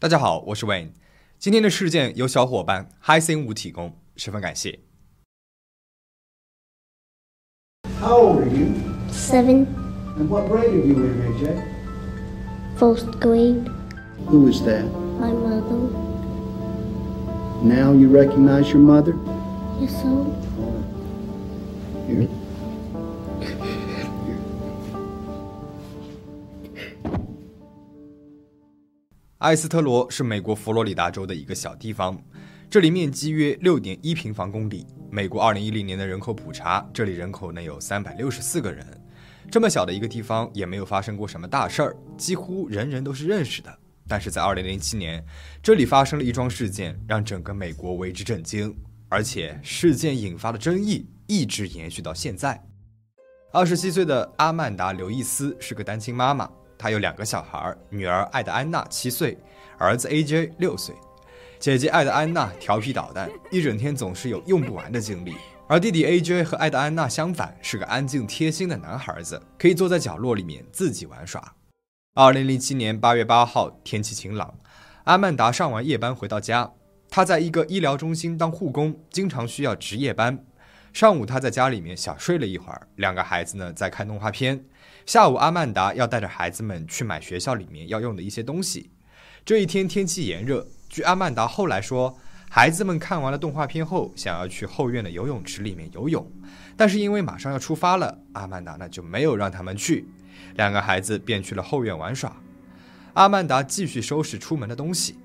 [0.00, 0.90] 大家好，我是 Wayne。
[1.40, 4.78] 今天的事件由小伙伴 Hi 星五提供，十分感谢。
[8.00, 8.68] How old are you?
[9.10, 9.66] Seven,
[10.16, 11.62] And what grade are you in, AJ?
[12.78, 13.68] first grade.
[14.28, 14.84] Who is that?
[15.18, 15.90] My mother.
[17.64, 19.16] Now you recognize your mother?
[19.80, 20.26] Yes, sir.
[22.06, 22.28] Here.
[29.38, 32.20] 埃斯特罗是美国佛罗里达州的一个小地方，
[32.68, 34.84] 这里面积约六点一平方公里。
[35.12, 38.84] 美国二零一零年的人口普查，这里人口能有三百六十四个人。
[39.48, 43.78] 这么小的一个地方，也没有发生过什么大事儿，几乎人人都是认识的。
[44.08, 45.24] 但是在二零零七年，
[45.62, 48.74] 这里发生了一桩事件，让整个美国为之震惊，
[49.08, 52.60] 而且事件引发的争议一直延续到现在。
[53.52, 59.36] 二十七岁的阿曼达·刘易斯是个单亲妈妈，她有两个小孩，女儿艾德安娜七岁，
[59.76, 60.94] 儿子 AJ 六岁。
[61.58, 65.34] 姐姐艾德安娜调皮捣蛋，一整天总是有用不完的精力，
[65.66, 71.52] 而弟弟 AJ 和艾德安娜相反，是个安静贴心的男孩子，可以坐在角落里面自己玩耍。
[72.14, 74.54] 二零零七年八月八号，天气晴朗，
[75.04, 76.72] 阿曼达上完夜班回到家，
[77.10, 80.44] 她在一个医疗中心当护工，经常需要值夜班。
[80.92, 84.64] 上午他在家里面小睡了一会儿，两个孩子呢在看动画片。
[85.06, 88.90] 下午阿曼达要带着孩子们去买学校里面要用的一些东西。
[89.44, 92.18] 这一天天气炎热，据阿曼达后来说，
[92.50, 96.30] 孩子们看完了动画片后，想要去后院的游泳池里面游泳，
[96.76, 100.06] 但是因为马上要出发了，阿曼达呢就没有让他们去，
[100.56, 102.36] 两个孩子便去了后院玩耍。
[103.14, 105.18] 阿曼达继续收拾出门的东西。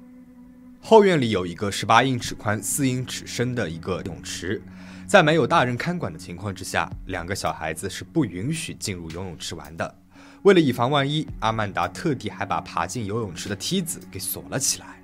[0.81, 4.61] 后院里有一个十八英尺宽、四英尺深的一个泳池，
[5.05, 9.95] 在没有大人看管的情况之下，两个小孩子是不允许进入游泳池玩的。
[10.43, 15.01] 为了以防万一，阿曼达特地还把爬进游泳池的梯子给锁了起来。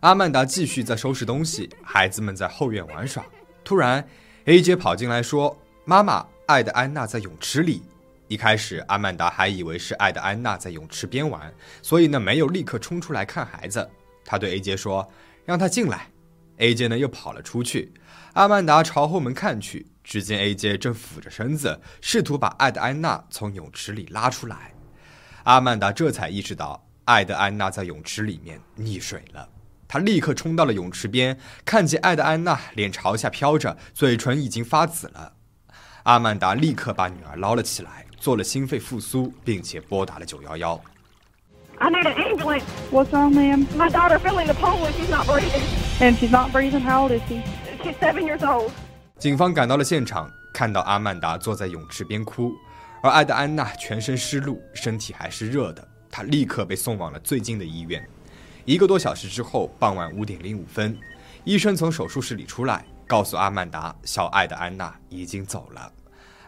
[0.00, 3.24] 阿曼达继续在收拾东西，孩子们在后院玩耍。
[3.64, 4.06] 突然
[4.46, 7.82] ，AJ 跑进来说：“妈妈，艾德安娜在泳池里。”
[8.28, 11.52] 一开始，阿曼达还以为是艾德安娜在泳池边玩，
[11.82, 13.88] 所以呢没有立刻冲出来看孩子。
[14.24, 15.06] 他对 AJ 说
[15.44, 16.08] ：“让他进来。
[16.62, 17.92] ”AJ 呢又跑了出去。
[18.34, 24.72] 阿曼达朝后门看去，只见 AJ 正俯着身子，试图把艾德安娜从泳池里拉出来。
[25.42, 29.48] 阿曼达这才意识到，艾德安娜在泳池里面溺水了。
[29.88, 35.34] 他立刻冲到了泳池边，看见艾德安娜脸朝下飘着，嘴唇已经发紫了。
[36.04, 40.80] 阿曼达立刻把女儿捞了起来，做了心肺复苏，并且拨打了九幺幺。
[41.78, 42.62] I need an ambulance.
[42.92, 43.66] What's wrong, ma'am?
[43.76, 45.81] My daughter fell in the pool and she's not breathing.
[46.02, 46.80] And she's not breathing.
[46.80, 47.44] How old is she?
[47.84, 48.72] She's seven years old.
[49.20, 52.52] 警方赶到了现场，看到阿曼达坐在泳池边哭，
[53.04, 55.88] 而艾德安娜全身湿漉，身体还是热的。
[56.10, 58.04] 她立刻被送往了最近的医院。
[58.64, 60.98] 一个多小时之后，傍晚五点零五分，
[61.44, 65.92] 医生从手术室里出来，告诉阿曼达，小艾德安娜已经走了。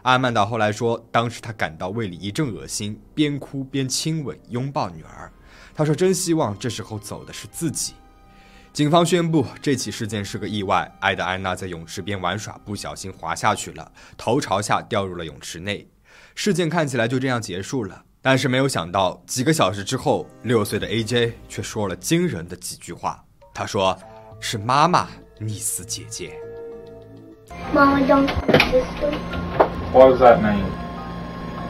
[0.01, 5.31] 阿曼达后来说，当时她感到胃里一阵恶心，边哭边亲吻、拥抱女儿。
[5.73, 7.93] 她说：“真希望这时候走的是自己。”
[8.75, 10.93] 警方宣布，这起事件是个意外。
[10.99, 15.87] 艾德安娜在泳池边玩耍，不小心滑下去了，头朝下掉入了泳池内。
[16.35, 18.03] 事件看起来就这样结束了。
[18.21, 23.23] 但是没有想到，几个小时之后，六岁的 AJ 却说了惊人的几句话。
[23.53, 23.97] 他说
[24.41, 25.07] ：“是妈妈
[25.39, 26.37] 溺死姐姐。
[27.73, 29.13] Mama dumped her sister,
[29.93, 30.65] What does that mean?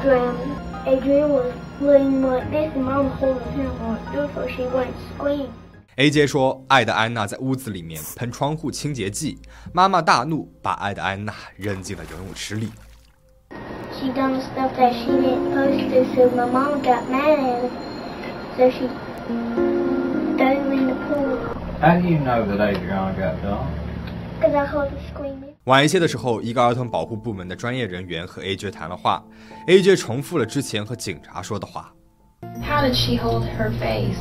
[0.01, 0.39] drowned.
[0.87, 5.49] Adrian was laying like this and Mama holding him like this so she wouldn't scream.
[5.97, 9.39] ”AJ 说，艾德安娜在屋子里面喷窗户清洁剂，
[9.73, 12.69] 妈妈大怒，把艾德安娜扔进了游泳池里。
[13.97, 17.69] She done stuff that she didn't supposed to, so my mom got mad at her.
[18.57, 18.89] So she
[19.25, 21.37] threw in the pool
[21.81, 23.85] How do you know that Adriana got dumped?
[24.37, 25.55] because I heard her screaming.
[25.63, 29.23] 晚一些的时候，一个儿童保护部门的专业人员和 AJ 谈了话
[29.67, 31.93] ，AJ 重复了之前和警察说的话。
[32.61, 34.19] How did she hold her face?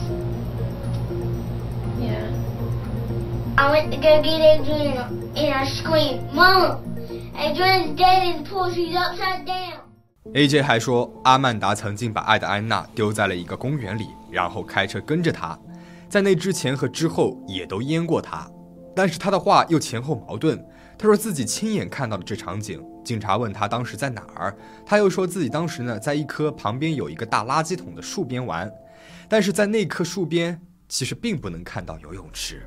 [3.56, 4.98] I went to go get Adrian
[5.36, 6.80] and I screamed, Mama,
[7.36, 8.68] Adrian's dead in the pool.
[8.72, 9.78] She's upside down.
[10.34, 15.56] AJ 还说，阿曼达曾经把爱德安娜丢在了一个公园里，然后开车跟着她，
[16.08, 18.50] 在那之前和之后也都淹过她。
[18.96, 20.60] 但是他的话又前后矛盾。
[20.98, 22.84] 他说自己亲眼看到了这场景。
[23.04, 28.68] 警察问他当时在哪儿，他又说自己当时呢在一棵旁边有一个大垃圾桶的树边玩，
[29.28, 32.66] 但是在那棵树边其实并不能看到游泳池。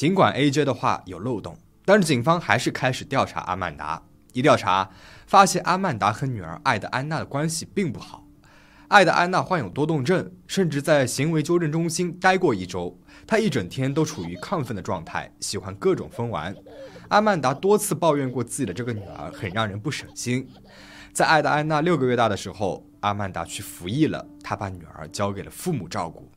[0.00, 1.54] 尽管 AJ 的话有漏洞，
[1.84, 4.02] 但是警方还是开始调查阿曼达。
[4.32, 4.88] 一调查
[5.26, 8.24] 发现，阿曼达和女儿艾德安娜的关系并不好。
[8.88, 12.98] 艾德安娜患有多动症，甚至在行为纠正中心待过一周。
[13.26, 16.56] 她一整天都处于亢奋的状态，喜欢各种疯玩。
[17.08, 20.48] 阿曼达多次抱怨过自己的这个女儿很让人不省心。
[21.12, 26.32] 在艾德安娜六个月大的时候，阿曼达去服役了，她把女儿交给了父母照顾。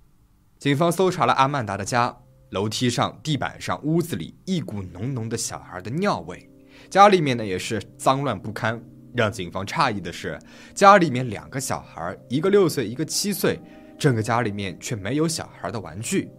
[0.59, 2.17] 警方搜查了阿曼达的家，
[2.53, 6.47] 楼梯上、地板上、屋子里一股浓浓的小孩的尿味，
[6.87, 8.79] 家里面呢也是脏乱不堪。
[9.15, 10.39] 让警方诧异的是，
[10.75, 13.59] 家里面两个小孩，一个六岁，一个七岁，
[13.97, 16.29] 整个家里面却没有小孩的玩具。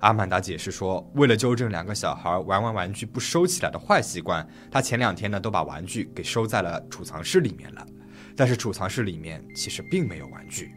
[0.00, 7.86] 阿曼达解释说，为了纠正两个小孩玩完玩具不收起来的坏习惯，他前两天呢都把玩具给收在了储藏室里面了。
[8.36, 10.72] 但是储藏室里面其实并没有玩具。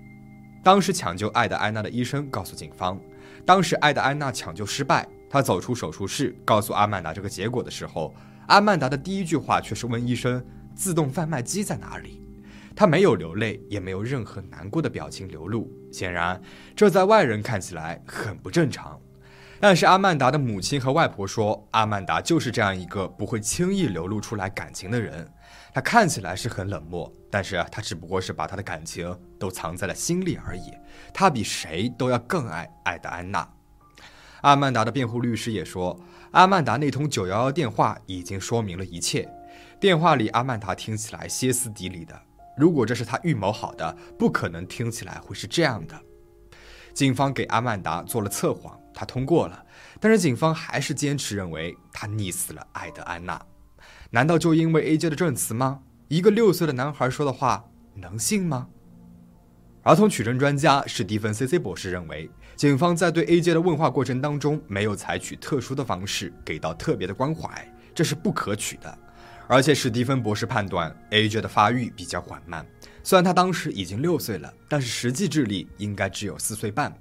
[0.63, 2.99] 当时抢救艾德安娜的医生告诉警方，
[3.45, 8.13] 当时艾德安娜抢救失败，她走出手术室，告诉阿曼达这个结果的时候，
[8.47, 10.44] 阿曼达的第一句话却是问医生
[10.74, 12.21] ：“自动贩卖机在哪里？”
[12.75, 16.42] 她没有流泪，也没有任何难过的表情流露，显然
[16.75, 19.00] 这在外人看起来很不正常。
[19.59, 25.25] 但是阿曼达的母亲和外婆说，阿曼达就是这样一个不会轻易流露出来感情的人。
[25.74, 30.72] 他看起来是很冷漠，但是他只不过是把他的感情都藏在了心里而已。
[31.13, 33.48] 他比谁都要更爱爱德安娜。
[34.42, 36.00] 阿曼达的辩护律师也说，
[36.31, 39.28] 阿曼达那通九幺幺电话已经说明了一切。
[39.80, 42.19] 电话里阿曼达听起来歇斯底里的，
[42.56, 46.00] 如果这是他预谋好的，不可能听起来会是这样的。
[46.94, 49.66] 警方给阿曼达做了测谎，他通过了，
[50.00, 53.42] 但是警方还是坚持认为他溺死了爱德安娜。
[54.12, 55.10] 难道就因为 A.J.
[55.10, 55.81] 的证词吗？
[56.07, 57.66] 一个六岁的男孩说的话
[57.96, 58.68] 能信吗？
[59.84, 61.60] 儿童取证专家史蒂芬 C.C.
[61.60, 63.54] 博士认为，警方在对 A.J.
[63.54, 67.50] 的问话过程当中没有采取特殊的方式，给到特别的关怀，
[67.94, 68.98] 这是不可取的。
[69.48, 71.42] 而且史蒂芬博士判断 A.J.
[71.42, 72.66] 的发育比较缓慢，
[73.04, 76.92] 虽然他当时已经六岁了，但是实际智力应该只有四岁半。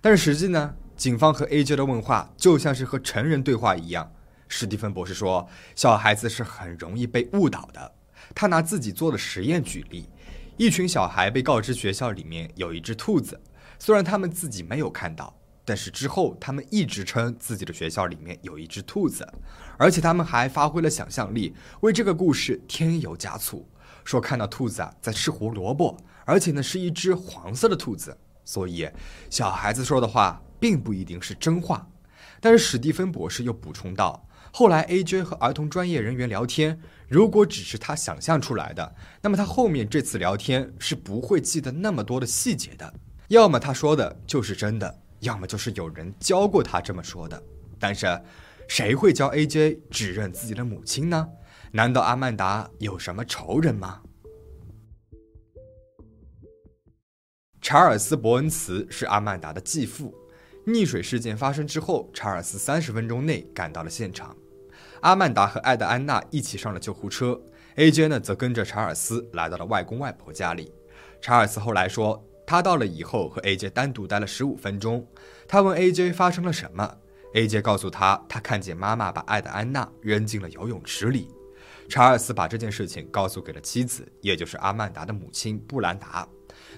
[0.00, 1.76] 但是实际呢，警方和 A.J.
[1.76, 4.10] 的问话就像是和成人对话一样。
[4.48, 5.46] 史蒂芬博士说
[5.76, 7.92] ：“小孩子是很容易被误导的。”
[8.34, 10.08] 他拿自己做的实验举例：
[10.56, 13.40] 一群小孩被告知学校里面有一只兔子，
[13.78, 15.34] 虽然他们自己没有看到，
[15.64, 19.26] 但是之后他们一直称自己的学校里面有一只兔子，
[19.78, 23.66] 而且他们还发挥了想象力，为这个故事添油加醋，
[24.04, 28.16] 说看到兔子啊在吃胡萝卜，而且呢是一只黄色的兔子。
[28.44, 28.88] 所以，
[29.30, 31.86] 小孩子说的话并不一定是真话。
[32.40, 34.27] 但是史蒂芬博士又补充道。
[34.52, 35.22] 后来，A.J.
[35.22, 42.92] 和儿童专业人员聊天，如果只是他想象出来的，那么他后面这次聊天是不会记得那么多的细节的。
[43.28, 47.40] 要么他说的就是真的，要么就是有人教过他这么说的。
[47.78, 48.06] 但是，
[48.66, 49.80] 谁会教 A.J.
[49.90, 51.28] 指认自己的母亲呢？
[51.72, 54.00] 难道阿曼达有什么仇人吗？
[57.60, 60.14] 查尔斯·伯恩茨是阿曼达的继父。
[60.68, 64.36] 溺水事件发生之后，查尔斯三十分钟内赶到了现场。
[65.00, 67.40] 阿曼达和艾德安娜一起上了救护车
[67.76, 68.08] ，A.J.
[68.08, 70.72] 呢则跟着查尔斯来到了外公外婆家里。
[71.20, 73.70] 查尔斯后来说，他到了以后和 A.J.
[73.70, 75.06] 单独待了十五分钟。
[75.46, 76.12] 他问 A.J.
[76.12, 76.96] 发生了什么
[77.34, 77.62] ，A.J.
[77.62, 81.28] 告诉他，他看见妈妈把艾德安娜扔进了游泳池里。
[81.88, 86.28] 查尔斯把这件事情告诉给了妻子，也就是阿曼达的母亲布兰达。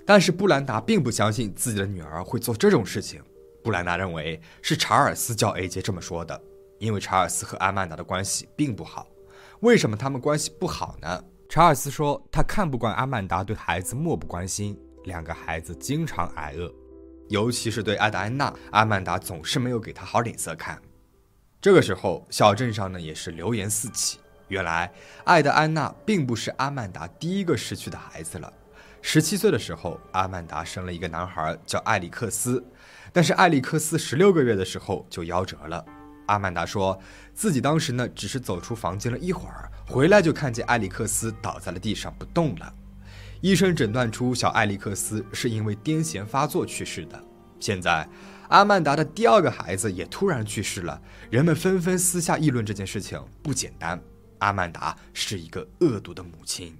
[0.05, 3.23] 但是布兰达并不相信自己的女儿会做这种事情。
[3.63, 5.83] 布兰达认为是查尔斯叫 A.J.
[5.83, 6.41] 这么说的，
[6.79, 9.07] 因为查尔斯和阿曼达的关系并不好。
[9.61, 11.25] 为什么他们关系不好呢？
[11.49, 16.73] 查尔斯说他看不惯阿曼达对孩子漠不关心，两个孩子经常挨饿，
[17.29, 20.81] 尤其是对艾德安娜，阿曼达总是没有给他好脸色看。
[21.61, 24.19] 这个时候，小镇上呢也是流言四起。
[24.49, 24.91] 原来，
[25.25, 28.51] 艾德安娜并不是阿曼达第一个失去的孩子了。
[29.03, 32.65] 十七岁的时候，阿曼达生了一个男孩，叫艾里克斯。
[33.13, 35.85] 但是艾利克斯十六个月的时候就夭折了。
[36.27, 36.97] 阿曼达说
[37.35, 42.73] 自己当时呢只是走出房间了一会儿，回来就看见艾利克斯倒在了地上不动了。
[43.41, 47.21] 医生诊断出小艾利克斯是因为癫痫发作去世的。
[47.59, 48.09] 现在
[48.49, 51.01] 阿曼达的第二个孩子也突然去世了，
[51.31, 54.01] 人们纷纷私下议论这件事情不简单。
[54.39, 56.77] 阿曼达是一个恶毒的母亲。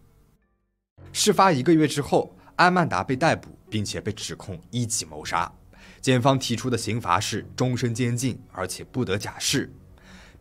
[1.13, 5.51] 事发一个月之后，阿曼达被逮捕，并且被指控一级谋杀。
[6.01, 9.71] 检方提出的刑罚是终身监禁，而且不得假释。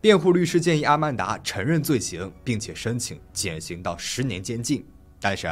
[0.00, 4.86] 辩护律师建议阿曼达承认罪行，并且申请减刑到十年监禁，
[5.20, 5.46] 但是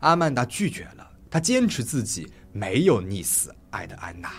[0.00, 4.32] 阿曼达拒绝了，他坚持自己没有溺死爱德安娜。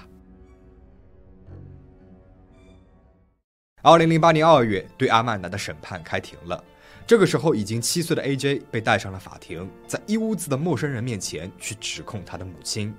[3.81, 6.61] 二零零八年二月，对阿曼达的审判开庭了。
[7.05, 12.93] 这个时候，已经七岁的 AJ 被带上了法庭，在一屋子的陌生人面前去指控他的母亲。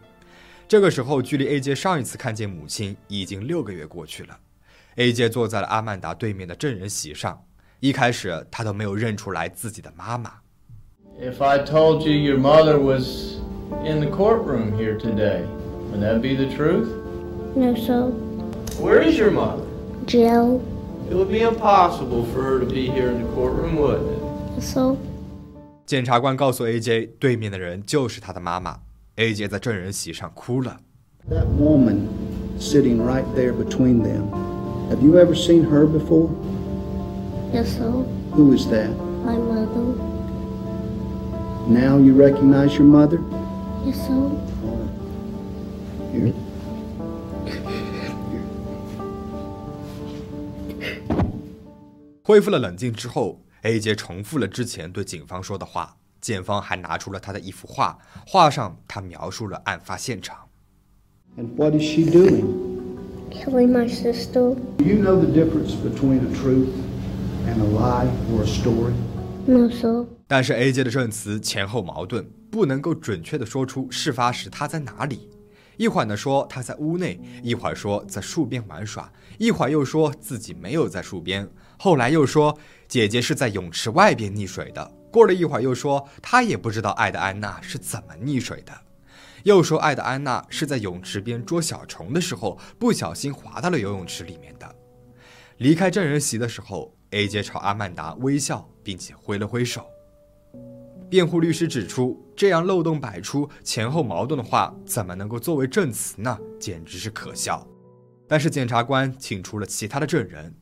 [0.74, 4.36] 这个时候，距离 AJ 上一次看见母亲已经六个月过去了。
[4.96, 7.44] AJ 坐在了阿曼达对面的证人席上，
[7.78, 10.32] 一开始他都没有认出来自己的妈妈。
[11.20, 13.36] If I told you your mother was
[13.86, 15.44] in the courtroom here today,
[15.92, 16.88] would that be the truth?
[17.54, 18.10] No, so
[18.82, 19.62] Where is your mother?
[20.08, 20.60] jail.
[21.08, 24.60] It would be impossible for her to be here in the courtroom, wouldn't it?
[24.60, 24.96] So
[25.86, 28.80] 检察官告诉 AJ，对面的人就是他的妈妈。
[29.16, 30.76] AJ 在证人席上哭了。
[31.30, 32.08] That woman
[32.58, 34.28] sitting right there between them.
[34.90, 36.28] Have you ever seen her before?
[37.52, 38.90] yes, so Who is that?
[39.24, 39.94] my mother.
[41.68, 43.18] Now you recognize your mother?
[43.86, 44.32] Yes, so
[46.12, 46.32] Here.
[52.22, 55.96] 恢复了冷静之后，AJ 重复了之前对警方说的话。
[56.24, 60.48] 检方还拿出了他的一幅画，画上他描述了案发现场。
[61.36, 62.44] And what is she doing?
[63.34, 64.54] killing my sister.
[64.78, 66.68] Do you know the difference between a truth
[67.46, 68.94] and a lie or a story?
[69.46, 75.28] No, so 但是 AJ 的证词前后矛盾，不能够准确的说出事发时他在哪里。
[75.76, 82.56] 一会儿呢说他在屋内，一会儿说在树边玩耍，一会儿又说自己没有在树边，后来又说
[82.88, 84.90] 姐姐是在泳池外边溺水的。
[85.14, 88.72] 过了一会儿又说他也不知道爱的安娜是怎么溺水的，
[89.44, 94.74] 又说爱的安娜是在泳池边捉小虫的时候不小心滑到了游泳池里面的。
[95.58, 99.86] 离开证人席的时候，AJ 朝阿曼达微笑，并且挥了挥手。
[101.08, 106.36] 辩护律师指出，这样漏洞百出、前后矛盾的话，怎么能够作为证词呢？
[106.58, 107.64] 简直是可笑。
[108.26, 110.52] 但是检察官请出了其他的证人，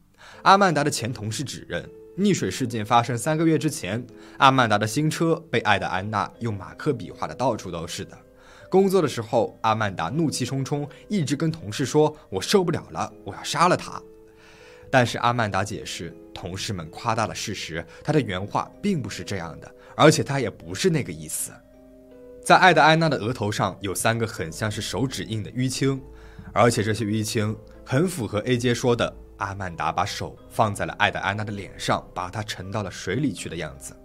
[0.42, 1.88] 阿曼达的前同事指认，
[2.18, 8.18] 溺水事件发生三个月之前，阿曼达的新车被爱的安娜用马克笔画的到处都是的。
[8.68, 14.02] 工作的时候，阿曼达怒气冲冲，一直跟同事说：“我受不了了，我要杀了他。”
[14.90, 21.50] 但是阿曼达解释，同事们夸大了事实，她的原话并不是这样的，而且她也不是那个意思。
[22.44, 26.02] 在爱的安娜的额头上有三个很像是手指印的淤青，
[26.52, 33.96] 而且这些淤青很符合 A.J 说的阿曼达把手放在了爱德安娜的脸上，把她沉到了水里去的样子。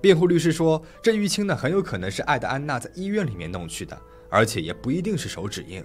[0.00, 5.82] 辩护律师说，这淤青呢很有可能是爱德安娜在医院里面弄去的，而且也不一定是手指印。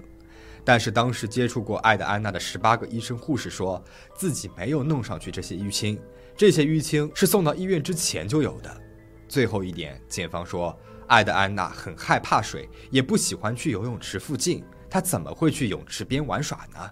[0.66, 3.82] 但是当时接触过爱德安娜的十八个医生护士说
[4.14, 5.98] 自己没有弄上去这些淤青，
[6.36, 8.70] 这些淤青是送到医院之前就有的。
[9.28, 10.78] 最后一点，检方说
[11.08, 16.92] 爱德安娜很害怕水，也不喜欢去游泳池附近，她怎么会去泳池边玩耍呢？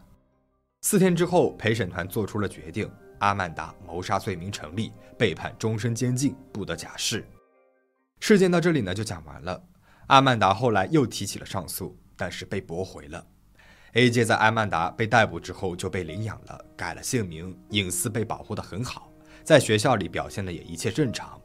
[0.81, 7.27] 四天之后，陪审团做出了决定，阿曼达谋杀罪名成立，被判终身监禁，不得假释。
[8.19, 9.61] 事件到这里呢就讲完了。
[10.07, 13.25] 阿曼达后来又提起了上诉，但是被驳回了。
[13.93, 14.23] A.J.
[14.25, 19.11] 在阿曼达被逮捕之后就被领养了，改了姓名，隐私被保护得很好，
[19.43, 21.41] 在学校里表现的也一切正常。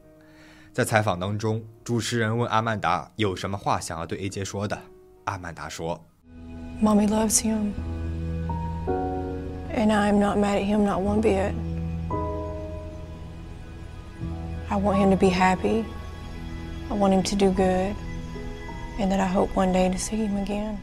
[0.71, 4.45] 在采访当中，主持人问阿曼达有什么话想要对 A.J.
[4.45, 4.79] 说的，
[5.25, 6.05] 阿曼达说
[6.81, 7.71] Mommy loves him.
[9.73, 11.53] And I'm not mad at him, not one bit.
[14.69, 15.83] I want him to be happy.
[16.89, 17.95] I want him to do good.
[18.99, 20.77] And that I hope one day to see him again.：“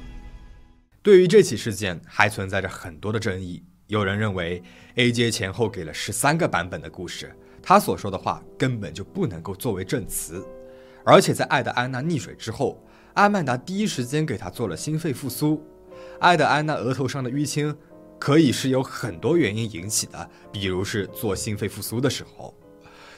[1.03, 3.63] 对于这起事件还存在着很多的争议。
[3.87, 4.63] 有人认为
[4.97, 5.31] A.J.
[5.31, 10.45] 前后给了十三个版本的故事，他所说的话根本就不能够作为证词。
[11.05, 15.65] 而且在爱德安娜溺水之后，阿曼达第一时间给她做了心肺复苏。
[16.21, 17.77] 爱德安娜额头上的淤青，
[18.21, 22.55] 可以是有很多原因引起的，比如是做心肺复苏的时候。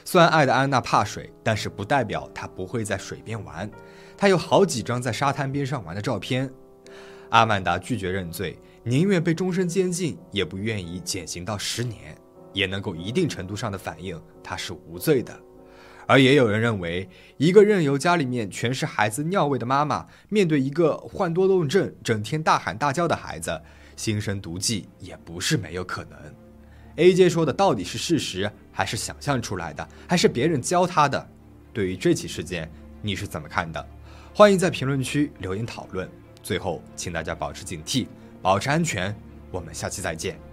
[0.05, 3.69] 虽然爱德安娜怕水，但是不代表她不会在水边玩。
[4.17, 6.49] 她有好几张在沙滩边上玩的照片。
[7.29, 12.17] 阿曼达拒绝认罪，宁愿被终身监禁，也不愿意减刑到十年，
[12.53, 15.37] 也能够一定程度上的反映她是无罪的。
[16.05, 23.61] 而也有人认为，一个任由家里面全是孩子尿味的妈妈，面对一个患多动症、整天大喊大叫的孩子，
[23.95, 26.17] 心生毒计也不是没有可能。
[26.95, 31.29] A.J 说的到底是事实，还是想象出来的，还是别人教他的？
[31.73, 32.69] 对于这起事件，
[33.01, 33.83] 你是怎么看的？
[34.33, 36.07] 欢迎在评论区留言讨论。
[36.43, 38.05] 最后，请大家保持警惕，
[38.41, 39.15] 保持安全。
[39.49, 40.52] 我们下期再见。